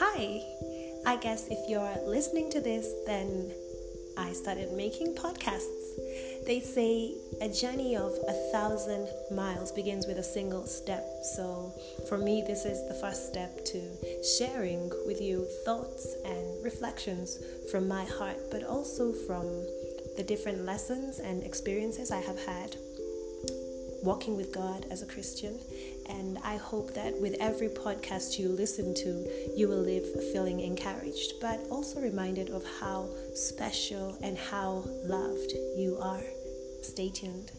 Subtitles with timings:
[0.00, 0.44] Hi!
[1.06, 3.50] I guess if you're listening to this, then
[4.16, 5.96] I started making podcasts.
[6.46, 11.04] They say a journey of a thousand miles begins with a single step.
[11.34, 11.72] So,
[12.08, 13.82] for me, this is the first step to
[14.38, 19.46] sharing with you thoughts and reflections from my heart, but also from
[20.16, 22.76] the different lessons and experiences I have had
[24.02, 25.58] walking with God as a Christian.
[26.08, 31.34] And I hope that with every podcast you listen to, you will live feeling encouraged,
[31.40, 36.22] but also reminded of how special and how loved you are.
[36.82, 37.50] Stay tuned.